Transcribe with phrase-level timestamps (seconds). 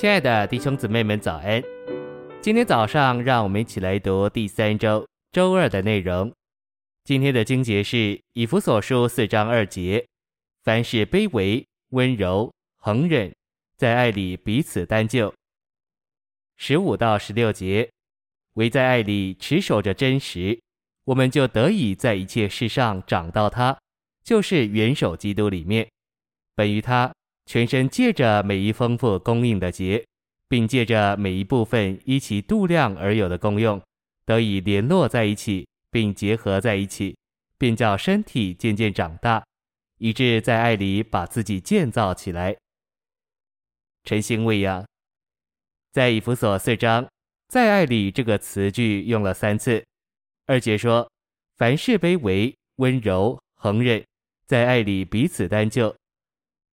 [0.00, 1.60] 亲爱的弟兄姊妹们，早安！
[2.40, 6.32] 今天早上，让我们一起来读第三周周二的内容。
[7.02, 10.06] 今天的经节是以弗所书四章二节：
[10.62, 13.34] 凡事卑微、温柔、恒忍，
[13.76, 15.34] 在爱里彼此担救。
[16.56, 17.90] 十五到十六节：
[18.52, 20.60] 唯在爱里持守着真实，
[21.06, 23.76] 我们就得以在一切事上长到他，
[24.22, 25.88] 就是元首基督里面，
[26.54, 27.12] 本于他。
[27.48, 30.04] 全身借着每一丰富供应的节，
[30.50, 33.80] 并借着每一部分依其度量而有的功用，
[34.26, 37.16] 得以联络在一起，并结合在一起，
[37.56, 39.42] 便叫身体渐渐长大，
[39.96, 42.54] 以致在爱里把自己建造起来。
[44.04, 44.86] 晨星喂养，
[45.90, 47.08] 在以弗所四章，
[47.48, 49.82] 在爱里这个词句用了三次。
[50.44, 51.10] 二节说，
[51.56, 54.04] 凡事卑微、温柔、恒忍，
[54.44, 55.96] 在爱里彼此担救。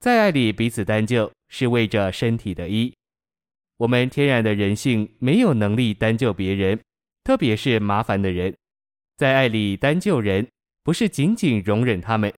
[0.00, 2.94] 在爱里彼此担救，是为着身体的医。
[3.78, 6.80] 我们天然的人性没有能力担救别人，
[7.24, 8.54] 特别是麻烦的人。
[9.16, 10.46] 在爱里担救人，
[10.84, 12.32] 不是仅仅容忍他们，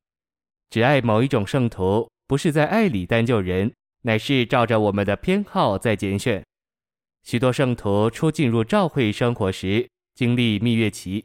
[0.71, 3.71] 只爱某一种圣徒，不是在爱里担救人，
[4.03, 6.43] 乃是照着我们的偏好在拣选。
[7.25, 11.23] 许多圣徒初进入教会生活时，经历蜜月期，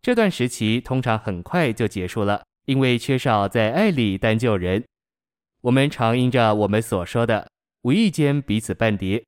[0.00, 4.84] 这段时期通常很快就结束了，因为缺少在爱里担救人。
[5.64, 7.50] 我们常因着我们所说的，
[7.84, 9.24] 无意间彼此绊跌，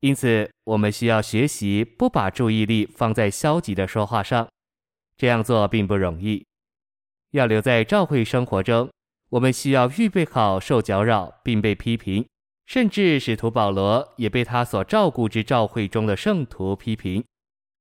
[0.00, 4.48] 因此我们需要学习不把注意力放在消极的说话上。
[5.18, 6.46] 这样做并不容易。
[7.32, 8.90] 要留在教会生活中，
[9.28, 12.26] 我们需要预备好受搅扰并被批评，
[12.64, 17.22] 甚至使徒保罗也被他所照顾之教会中的圣徒批评。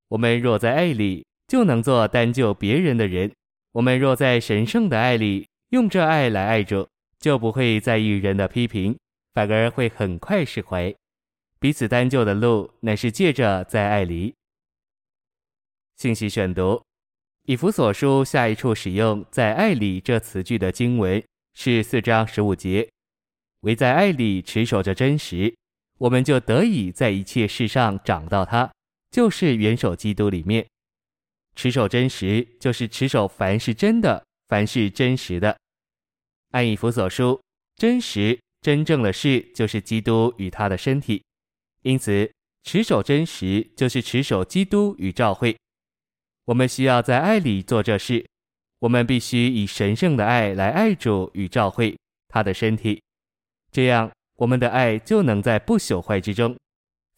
[0.10, 3.32] 我们若在爱里，就能做单救别人的人；
[3.72, 6.86] 我们若在神圣的爱里，用这爱来爱主。
[7.20, 8.98] 就不会在意人的批评，
[9.34, 10.94] 反而会很快释怀。
[11.60, 14.34] 彼此担救的路，乃是借着在爱里。
[15.98, 16.82] 信息选读：
[17.44, 21.22] 以弗所书下一处使用“在爱里”这词句的经文
[21.54, 22.90] 是四章十五节。
[23.62, 25.54] 唯在爱里持守着真实，
[25.98, 28.72] 我们就得以在一切事上长到他，
[29.12, 30.66] 就是元首基督里面。
[31.58, 35.60] 持守真实，就是持守凡是真的，凡是真实的。
[36.52, 37.40] 按以弗所书，
[37.76, 41.24] 真实真正的事就是基督与他的身体，
[41.84, 42.32] 因此
[42.64, 45.56] 持守真实就是持守基督与教会。
[46.46, 48.26] 我们需要在爱里做这事，
[48.80, 53.02] 我们必须以神圣的爱来爱主与教会他的身体，
[53.72, 56.58] 这样我们的爱就能在不朽坏之中。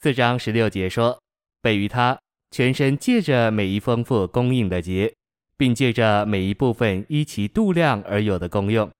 [0.02, 1.18] 四章十六节说：
[1.62, 2.19] 本于他
[2.52, 5.13] 全身借着每一丰富供应的节，
[5.56, 8.92] 并借着每一部分依其度量而有的功用。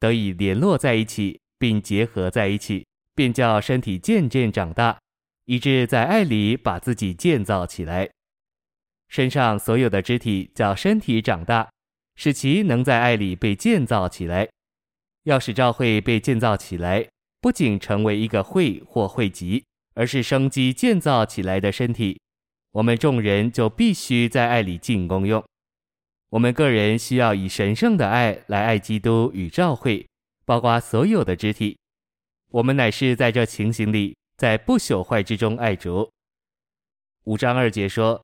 [0.00, 4.98] 得以联络在一起，并结合在一起，便叫身体渐渐长大，
[5.46, 8.08] 以致在爱里把自己建造起来。
[9.08, 11.70] 身上所有的肢体叫身体长大，
[12.14, 14.48] 使其能在爱里被建造起来。
[15.24, 17.08] 要使教会被建造起来，
[17.40, 19.64] 不仅成为一个会或会集，
[19.94, 22.20] 而是生机建造起来的身体。
[22.72, 25.42] 我们众人就必须在爱里尽功用。
[26.30, 30.06] 我们个人需要以神圣的爱来爱基督与教会，
[30.44, 31.78] 包括所有的肢体。
[32.50, 36.10] 我们乃是在这情形里，在不朽坏之中爱主。
[37.24, 38.22] 五章二节说，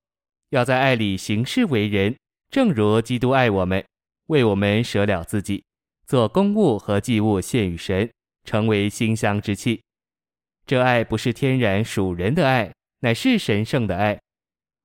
[0.50, 2.15] 要在爱里行事为人，
[2.50, 3.82] 正如基督爱我们，
[4.26, 5.65] 为我们舍了自己，
[6.06, 8.10] 做公物和祭物献与神，
[8.44, 9.82] 成为馨香之气。
[10.66, 14.21] 这爱不是天然属人的爱，乃是神圣的爱。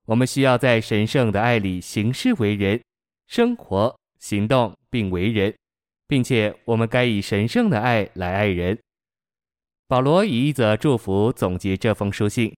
[0.06, 2.82] 我们需要在神圣的爱里行事为人。
[3.30, 5.56] 生活、行动并为人，
[6.08, 8.76] 并且我们该以神圣的爱来爱人。
[9.88, 12.52] 保罗以一则祝福总结这封书信：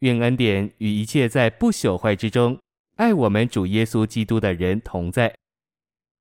[0.00, 2.58] 愿恩典与一切在不朽坏之中
[2.96, 5.34] 爱我们主耶稣基督的人同在。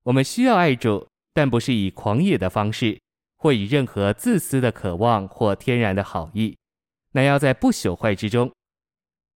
[0.03, 2.97] 我们需要爱主，但不是以狂野的方式，
[3.35, 6.55] 或以任何自私的渴望或天然的好意，
[7.11, 8.49] 乃要在不朽坏之中。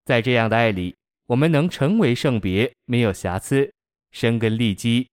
[0.04, 0.94] 在这样的爱里，
[1.26, 3.73] 我们能成为圣别，没有瑕疵。
[4.14, 5.08] 生根立基，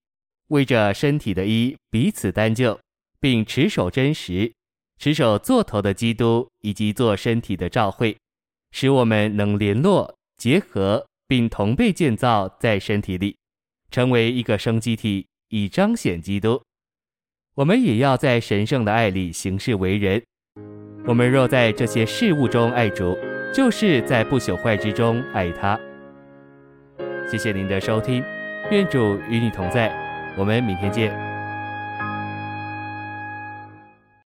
[0.48, 2.78] 为着身体的医彼此担救，
[3.20, 4.52] 并持守真实，
[4.96, 8.16] 持守做头的基督以及做身体的照会，
[8.70, 13.36] 使我们能联络结合，并同被建造在身体里，
[13.90, 16.62] 成为一个生机体，以彰显基督。
[17.56, 20.22] 我们也要在神圣的爱里行事为人。
[21.04, 23.18] 我们若在这些事物中爱主，
[23.52, 25.78] 就是在不朽坏之中爱他。
[27.28, 28.22] 谢谢您的收听。
[28.72, 29.92] 愿主与你同在，
[30.34, 31.31] 我们明天见。